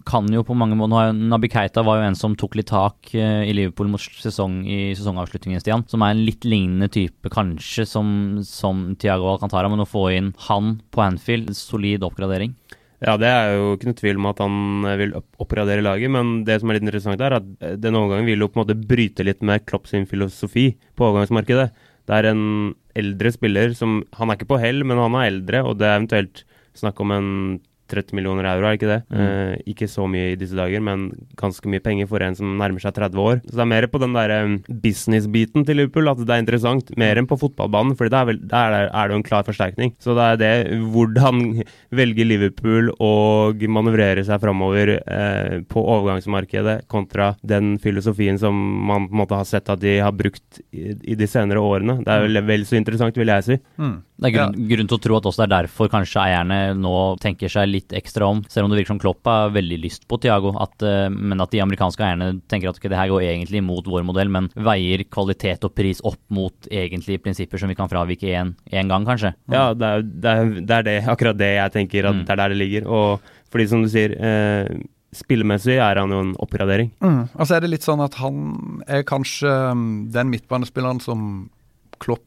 [0.05, 3.55] kan jo på mange måter Nabi Keita var jo en som tok litt tak i
[3.57, 5.87] Liverpool mot sesong, i sesongavslutningen, Stian.
[5.89, 8.11] Som er en litt lignende type, kanskje, som,
[8.45, 9.71] som Tiago Alcantara.
[9.73, 12.53] Men å få inn han på Anfield, solid oppgradering.
[13.07, 16.57] Ja, det er jo ikke noe tvil om at han vil oppgradere laget, men det
[16.59, 17.47] som er litt interessant, er at
[17.79, 21.69] denne overgangen vil jo på en måte bryte litt med Klopp sin filosofi på overgangsmarkedet.
[22.07, 25.63] Det er en eldre spiller som Han er ikke på hell, men han er eldre,
[25.63, 26.43] og det er eventuelt
[26.77, 27.31] snakk om en
[27.91, 29.01] 30 millioner euro, er det ikke det?
[29.11, 29.23] Mm.
[29.23, 32.83] Eh, ikke så mye i disse dager, men ganske mye penger for en som nærmer
[32.83, 33.43] seg 30 år.
[33.45, 36.93] Så det er mer på den der um, business-biten til Liverpool at det er interessant,
[36.99, 39.95] mer enn på fotballbanen, for der, der er det jo en klar forsterkning.
[40.03, 41.45] Så det er det hvordan
[42.01, 43.13] velger Liverpool å
[43.77, 49.49] manøvrere seg framover eh, på overgangsmarkedet kontra den filosofien som man på en måte har
[49.49, 52.01] sett at de har brukt i, i de senere årene.
[52.05, 53.57] Det er vel vel så interessant, vil jeg si.
[53.81, 53.97] Mm.
[54.17, 54.69] Det er grunn, ja.
[54.73, 57.95] grunn, til å tro at også det er derfor kanskje eierne nå tenker seg litt
[57.97, 61.07] ekstra om, selv om det virker som Klopp har veldig lyst på Tiago, at, uh,
[61.13, 64.33] men at de amerikanske eierne tenker at okay, det her går egentlig mot vår modell,
[64.33, 69.07] men veier kvalitet og pris opp mot egentlige prinsipper som vi kan fravike én gang,
[69.07, 69.35] kanskje.
[69.53, 72.27] Ja, det er, det, er, det er, det, akkurat det jeg tenker, at mm.
[72.27, 72.87] det er der det ligger.
[72.91, 74.69] Og fordi, som du sier eh,
[75.17, 76.93] spillemessig er han jo en oppgradering.
[77.05, 77.23] Mm.
[77.35, 81.29] Altså er det litt sånn at han er kanskje mm, den midtbanespilleren som
[82.03, 82.25] Klopp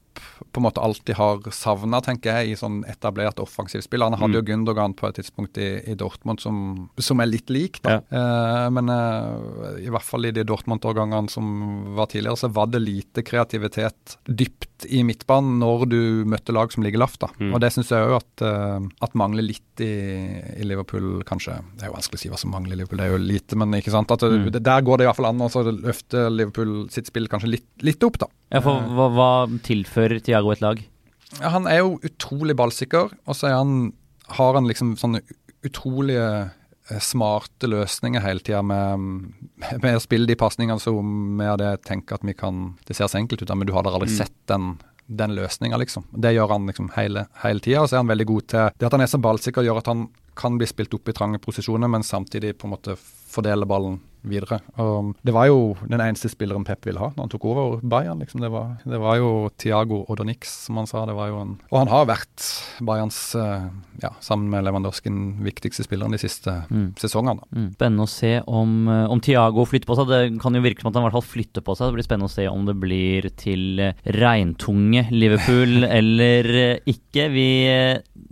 [0.51, 4.05] på en måte alltid har savna, tenker jeg, i sånn etablert offensivt spill.
[4.05, 4.39] Han hadde mm.
[4.39, 6.61] jo Gundogan på et tidspunkt i, i Dortmund som,
[6.97, 7.99] som, er litt lik, da.
[7.99, 8.19] Ja.
[8.19, 12.81] Eh, men eh, i hvert fall i de Dortmund-årgangene som var tidligere, så var det
[12.83, 17.19] lite kreativitet dypt i midtbanen når du møtte lag som ligger lavt.
[17.21, 17.29] da.
[17.39, 17.53] Mm.
[17.53, 19.91] Og det syns jeg òg at, uh, at, mangler litt i,
[20.55, 21.57] i, Liverpool, kanskje.
[21.75, 23.59] Det er jo vanskelig å si hva som mangler i Liverpool, det er jo lite,
[23.59, 24.11] men ikke sant.
[24.15, 24.49] At mm.
[24.55, 27.69] det, Der går det i hvert fall an å løfte Liverpool sitt spill kanskje litt,
[27.85, 28.31] litt opp, da.
[28.49, 30.81] Ja, for hva, hva tilfører Tiago et lag?
[31.37, 33.91] Ja, han er jo utrolig ballsikker, og så han,
[34.33, 35.21] har han liksom sånne
[35.65, 36.25] utrolige
[36.89, 39.03] eh, smarte løsninger hele tida med,
[39.59, 41.05] med, å spille de pasningene som
[41.37, 44.09] med det tenker at vi kan Det ser så enkelt ut, men du hadde aldri
[44.09, 44.17] mm.
[44.17, 44.71] sett den,
[45.05, 46.07] den løsninga, liksom.
[46.11, 47.83] Det gjør han liksom hele, hele tida.
[47.83, 49.91] Og så er han veldig god til Det at han er så ballsikker, gjør at
[49.93, 50.07] han
[50.39, 54.59] kan bli spilt opp i trange posisjoner, men samtidig på en måte fordele ballen videre.
[54.81, 58.19] Og det var jo den eneste spilleren Pep ville ha når han tok over Bayern.
[58.21, 58.43] Liksom.
[58.43, 61.05] Det, var, det, var, jo Tiago Odonix, som han sa.
[61.07, 62.47] Det var jo en, og han har vært
[62.85, 63.67] Bayerns, eh,
[64.03, 65.11] ja, sammen med Lewandowski,
[65.43, 66.87] viktigste spilleren de siste mm.
[66.99, 67.45] sesongene.
[67.55, 67.69] Mm.
[67.77, 70.11] Spennende å se om, eh, om, Tiago flytter på seg.
[70.11, 71.89] Det kan jo virke som at han i hvert fall flytter på seg.
[71.89, 76.51] Det blir spennende å se om det blir til eh, regntunge Liverpool eller
[76.89, 77.29] ikke.
[77.33, 77.49] Vi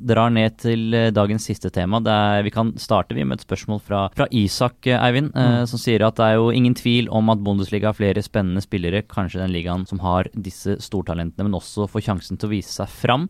[0.07, 1.99] drar ned til dagens siste tema.
[2.03, 5.33] Der vi kan starte vi med et spørsmål fra, fra Isak, Eivind.
[5.37, 5.65] Mm.
[5.69, 8.63] som som sier at det er jo ingen tvil om at Bundesliga har flere spennende
[8.65, 12.73] spillere, kanskje den ligaen som har disse stortalentene, men også får sjansen til å vise
[12.73, 13.27] seg fram.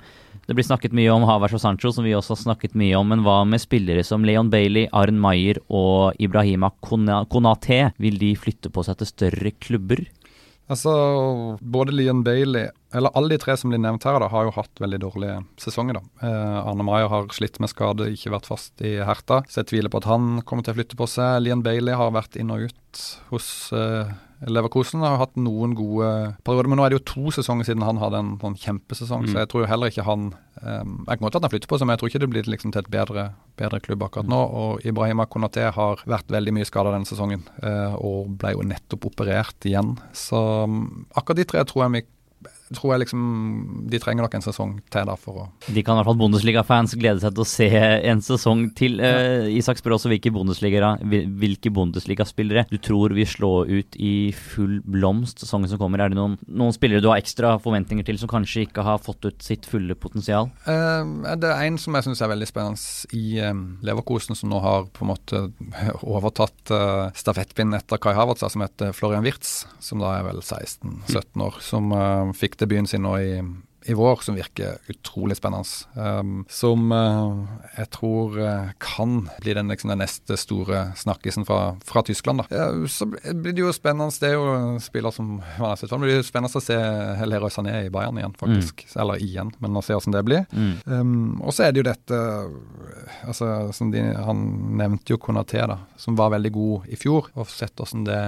[0.47, 3.09] Det blir snakket mye om Havers og Sancho, som vi også har snakket mye om,
[3.11, 7.81] men hva med spillere som Leon Bailey, Arn Maier og Ibrahima Konate?
[7.99, 10.05] Vil de flytte på seg til større klubber?
[10.67, 10.91] Altså,
[11.61, 14.79] både Leon Bailey eller alle de tre som blir nevnt her, da, har jo hatt
[14.79, 15.99] veldig dårlige sesonger.
[15.99, 16.27] da.
[16.27, 19.41] Eh, Arne Maier har slitt med skade, ikke vært fast i Herta.
[19.47, 21.41] Så jeg tviler på at han kommer til å flytte på seg.
[21.43, 23.03] Lian Bailey har vært inn og ut
[23.33, 24.13] hos eh,
[24.45, 26.09] Leverkosen har hatt noen gode
[26.45, 29.31] perioder, men nå er det jo to sesonger siden han hadde en sånn kjempesesong, mm.
[29.31, 30.27] så jeg tror jo heller ikke han
[30.61, 32.51] um, Jeg kan godt at han flytter på seg, men jeg tror ikke det blir
[32.53, 33.23] liksom til et bedre,
[33.57, 34.41] bedre klubb akkurat nå.
[34.61, 39.09] Og Ibrahima Konaté har vært veldig mye skada denne sesongen, uh, og ble jo nettopp
[39.09, 39.95] operert igjen.
[40.13, 42.05] Så um, akkurat de tre tror jeg vi
[42.75, 43.21] tror jeg liksom
[43.87, 46.95] de trenger nok en sesong til der for å De kan i hvert fall Bundesliga-fans
[46.99, 47.69] glede seg til å se
[48.11, 48.99] en sesong til.
[48.99, 55.43] Uh, Isak spør også hvilke hvilke Bundesliga-spillere du tror vil slå ut i full blomst
[55.43, 56.03] sesongen som kommer.
[56.03, 59.29] Er det noen, noen, spillere du har ekstra forventninger til som kanskje ikke har fått
[59.29, 60.51] ut sitt fulle potensial?
[60.67, 64.61] Uh, det er en som jeg syns er veldig spennende i um, Leverkosen, som nå
[64.63, 65.43] har på en måte
[66.17, 71.47] overtatt uh, stafettpinnen etter Kai Havertz, som heter Florian Wirtz, som da er vel 16-17
[71.47, 73.31] år, som uh, fikk debuten sin nå i,
[73.87, 75.63] i vår, som virker utrolig spennende.
[75.95, 77.45] Um, som uh,
[77.77, 82.43] jeg tror uh, kan bli den, liksom, den, neste store snakkisen fra, fra Tyskland.
[82.43, 82.47] Da.
[82.51, 84.11] Ja, så blir det jo spennende.
[84.19, 86.77] Det er jo spiller som det blir jo spennende å se
[87.27, 88.83] Leroy Sané i Bayern igjen, faktisk.
[88.89, 88.97] Mm.
[89.03, 90.43] Eller igjen, men å se hvordan det blir.
[90.51, 90.73] Mm.
[90.85, 91.15] Um,
[91.45, 92.21] og så er det jo dette
[93.27, 94.43] altså, de, Han
[94.81, 98.21] nevnte jo Konaté, da, som var veldig god i fjor, og sett hvordan det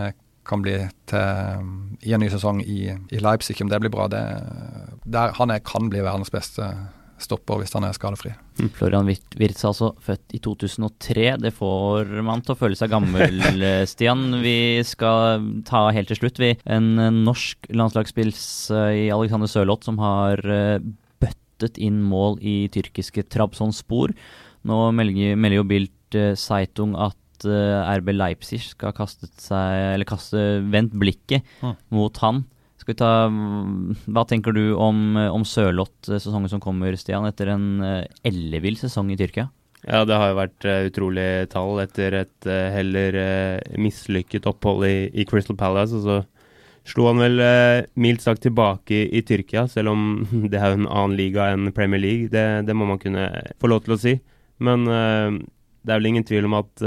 [0.50, 0.78] kan bli
[1.10, 1.74] til,
[2.06, 3.58] i en ny sesong i, i Leipzig.
[3.62, 4.24] Om det blir bra, det
[5.06, 6.66] der, Han er, kan bli verdens beste
[7.20, 8.32] stopper hvis han er skadefri.
[8.78, 11.26] Florian Wirtz altså, født i 2003.
[11.44, 14.40] Det får man til å føle seg gammel, eh, Stian.
[14.44, 16.94] Vi skal ta helt til slutt vi, en
[17.26, 18.42] norsk landslagsspils
[18.96, 20.40] i Alexander Sørloth som har
[21.20, 24.16] bøttet inn mål i tyrkiske Trabzon-spor.
[24.70, 30.96] Nå melder, melder jo Bilt Seitung at RB Leipzig skal kastet seg, eller kaste, vendt
[31.00, 31.76] blikket mm.
[31.96, 32.44] mot han.
[32.80, 33.12] Skal vi ta,
[34.10, 39.12] hva tenker du om, om Sørloth-sesongen eh, som kommer, Stian, etter en uh, ellevill sesong
[39.12, 39.50] i Tyrkia?
[39.86, 44.88] Ja, det har jo vært uh, utrolig tall etter et uh, heller uh, mislykket opphold
[44.88, 45.96] i, i, Crystal Palace.
[45.96, 47.44] Og så slo han vel
[48.00, 50.10] mildt sagt tilbake i, i, Tyrkia, selv om
[50.52, 52.32] det er jo en annen liga enn Premier League.
[52.34, 53.30] Det, det, må man kunne
[53.62, 54.18] få lov til å si.
[54.64, 54.88] Men
[55.82, 56.84] det er vel ingen tvil om at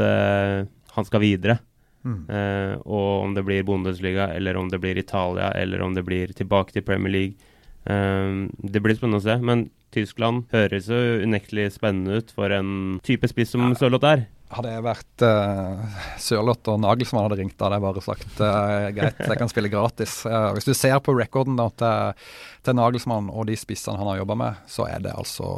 [0.93, 1.59] han skal videre.
[2.03, 2.27] Mm.
[2.27, 6.35] Uh, og om det blir Bundesliga, eller om det blir Italia, eller om det blir
[6.37, 7.51] tilbake til Premier League.
[7.87, 9.39] Uh, det blir spennende å se.
[9.43, 13.75] Men Tyskland høres jo unektelig spennende ut for en type spiss som ja.
[13.79, 14.27] Sørloth er.
[14.53, 18.91] Hadde jeg vært uh, Sørloth og Nagelsmann hadde ringt, da hadde jeg bare sagt uh,
[18.93, 20.19] greit, jeg kan spille gratis.
[20.29, 22.27] Uh, hvis du ser på rekorden til,
[22.67, 25.49] til Nagelsmann og de spissene han har jobba med, så er det altså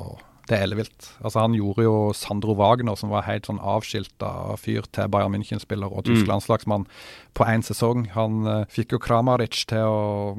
[0.44, 1.06] det er ellevilt.
[1.24, 5.88] Altså, han gjorde jo Sandro Wagner, som var helt sånn avskilta fyr til Bayern München-spiller
[5.88, 6.32] og tysk mm.
[6.34, 6.84] landslagsmann,
[7.34, 8.04] på én sesong.
[8.14, 10.34] Han uh, fikk jo Kramaric til å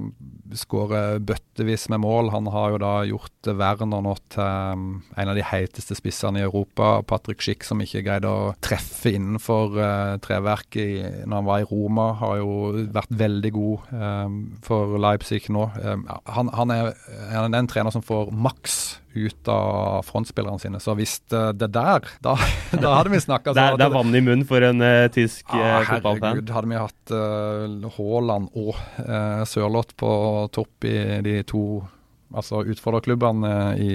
[0.56, 2.30] skåre bøttevis med mål.
[2.36, 4.86] Han har jo da gjort Werner nå til um,
[5.18, 7.00] en av de heiteste spissene i Europa.
[7.10, 12.12] Patrick Schick, som ikke greide å treffe innenfor uh, treverket når han var i Roma,
[12.22, 15.65] har jo vært veldig god um, for Leipzig nå.
[15.82, 16.94] Um, han, han, er,
[17.34, 18.80] han er en trener som får maks
[19.15, 20.82] ut av frontspillerne sine.
[20.84, 22.36] Så hvis det der Da,
[22.84, 25.82] da hadde vi snakka det, det, er vann i munnen for en uh, tysk uh,
[25.88, 26.28] fotballfan.
[26.28, 30.12] Herregud, hadde vi hatt uh, Haaland og uh, Sørloth på
[30.56, 31.65] topp i de to
[32.36, 33.91] altså utfordrerklubbene i,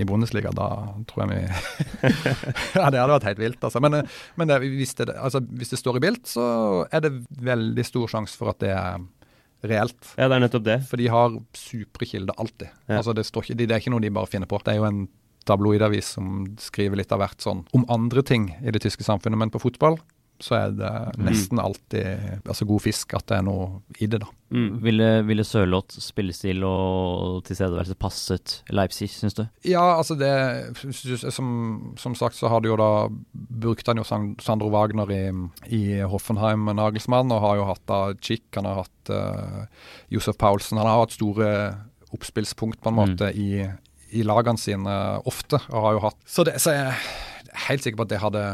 [0.00, 0.68] i Bundesliga, da
[1.08, 2.14] tror jeg vi
[2.78, 3.82] Ja, det hadde vært helt vilt, altså.
[3.84, 4.00] Men,
[4.38, 6.46] men det, hvis, det, altså, hvis det står i Bilt, så
[6.90, 9.04] er det veldig stor sjanse for at det er
[9.64, 10.12] reelt.
[10.16, 10.80] Ja, det er nettopp det.
[10.88, 12.68] For de har supre kilder alltid.
[12.86, 12.98] Ja.
[12.98, 14.60] Altså, det, ikke, det, er ikke noe de bare finner på.
[14.64, 15.06] Det er jo en
[15.46, 19.52] tabloidavis som skriver litt av hvert sånn om andre ting i det tyske samfunnet, men
[19.54, 20.00] på fotball
[20.42, 21.22] så er det mm.
[21.24, 24.28] nesten alltid altså god fisk at det er noe i det, da.
[24.50, 24.78] Mm.
[24.82, 29.42] Ville, ville Sørloth spillestil og tilstedeværelse passet Leipzig, syns du?
[29.66, 30.30] Ja, altså det
[30.86, 31.48] som,
[31.98, 35.24] som, sagt så har du jo da brukt han jo Sandro Wagner i,
[35.74, 40.78] i Hoffenheim Nagelsmann, og har jo hatt da Chick, han har hatt uh, Josef Paulsen.
[40.78, 41.50] Han har hatt store
[42.14, 43.02] oppspillspunkt på en mm.
[43.02, 43.42] måte mm.
[43.42, 47.06] i, i lagene sine ofte, og har jo hatt Så, det, så jeg er
[47.66, 48.48] helt sikker på at det hadde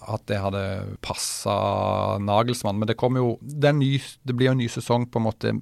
[0.00, 0.62] at det hadde
[1.04, 2.78] passa Nagelsmann.
[2.78, 5.54] Men det kommer jo det, ny, det, blir jo en ny sesong på en måte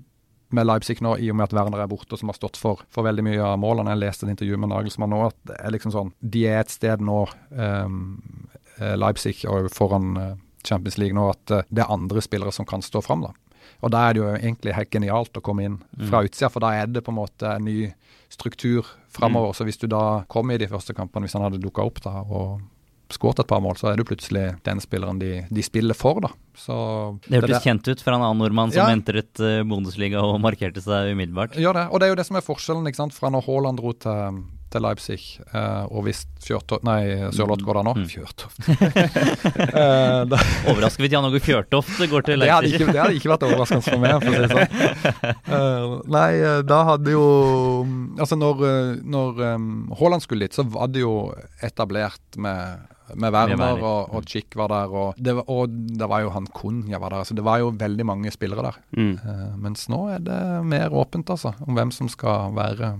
[0.54, 3.06] med Leipzig nå, i og med at Werner er borte, som har stått for, for
[3.06, 3.96] veldig mye av målene.
[3.96, 6.72] Jeg leste et intervju med Nagelsmann nå, at det er liksom sånn De er et
[6.72, 7.24] sted nå,
[7.56, 8.04] um,
[8.76, 10.32] Leipzig og foran eh,
[10.66, 13.24] Champions League nå, at uh, det er andre spillere som kan stå fram.
[13.24, 13.32] da.
[13.84, 16.28] Og da er det jo egentlig helt genialt å komme inn fra mm.
[16.28, 17.90] utsida, for da er det på en måte en ny
[18.32, 19.52] struktur framover.
[19.52, 19.58] Mm.
[19.58, 22.20] Så hvis du da kom i de første kampene, hvis han hadde dukka opp da
[22.22, 22.60] og
[23.14, 26.20] skåret et par mål, så er du plutselig den spilleren de, de spiller for.
[26.24, 26.32] da.
[26.56, 26.74] Så
[27.28, 28.90] det hørtes kjent ut for en annen nordmann som ja.
[28.96, 31.58] entret uh, Bundesliga og markerte seg umiddelbart.
[31.60, 31.88] Ja, det.
[31.92, 33.16] Og det er jo det som er forskjellen ikke sant?
[33.16, 34.40] fra når Haaland dro til,
[34.72, 35.18] til Leipzig,
[35.52, 37.94] uh, og hvis Fjørtoft Nei, Sørloth går der nå.
[38.00, 38.08] Mm.
[38.08, 38.58] Fjørtoft.
[39.76, 42.48] uh, Overrasker hvis Jan Åge Fjørtoft går til Leipzig.
[42.48, 45.38] Det hadde ikke, det hadde ikke vært overraskende for meg, for å si det sånn.
[45.52, 46.30] Uh, nei,
[46.66, 47.26] da hadde jo
[48.16, 48.62] Altså, når,
[49.04, 51.28] når um, Haaland skulle dit, så var det jo
[51.64, 54.90] etablert med med Werner og, og Chick var der.
[54.90, 57.28] Og det, var, og det var jo han Kunja var der.
[57.28, 58.80] Så det var jo veldig mange spillere der.
[58.98, 59.14] Mm.
[59.22, 62.96] Uh, mens nå er det mer åpent, altså, om hvem som skal være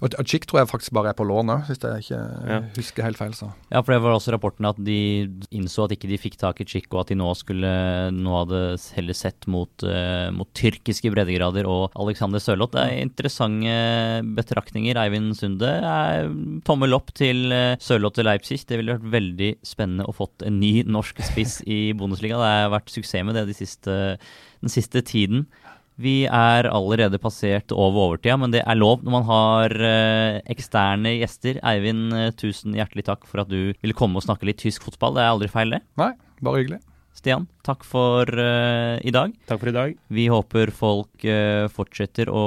[0.00, 2.58] og Chick tror jeg faktisk bare er på lån òg, hvis jeg ikke ja.
[2.76, 3.34] husker helt feil.
[3.36, 3.50] så.
[3.68, 6.66] Ja, for det var også rapporten at de innså at ikke de fikk tak i
[6.68, 7.72] Chick, og at de nå skulle
[8.16, 8.62] nå hadde
[8.96, 12.72] heller sett mot, uh, mot tyrkiske breddegrader og Alexander Sørloth.
[12.76, 13.76] Det er interessante
[14.38, 15.00] betraktninger.
[15.04, 16.30] Eivind Sunde er
[16.66, 18.62] tommel opp til uh, Sørloth til Leipzig.
[18.64, 22.40] Det ville vært veldig spennende å fått en ny norsk spiss i Bundesliga.
[22.40, 23.94] Det har vært suksess med det de siste,
[24.64, 25.44] den siste tiden.
[26.00, 31.16] Vi er allerede passert over overtida, men det er lov når man har eh, eksterne
[31.18, 31.60] gjester.
[31.66, 35.18] Eivind, eh, tusen hjertelig takk for at du ville komme og snakke litt tysk fotball.
[35.18, 35.82] Det er aldri feil, det.
[36.00, 36.80] Nei, bare hyggelig.
[37.20, 39.32] Stian, takk for uh, i dag.
[39.50, 39.96] Takk for i dag.
[40.14, 42.44] Vi håper folk uh, fortsetter å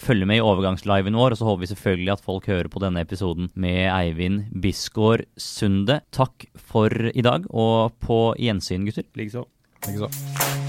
[0.00, 3.04] følge med i overgangsliven vår, og så håper vi selvfølgelig at folk hører på denne
[3.04, 6.00] episoden med Eivind Bisgaard Sunde.
[6.16, 9.06] Takk for i dag, og på gjensyn, gutter.
[9.20, 9.46] Likeså.
[9.86, 10.67] Likeså.